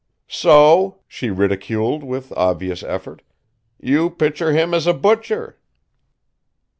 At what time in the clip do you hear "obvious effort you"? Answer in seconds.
2.35-4.09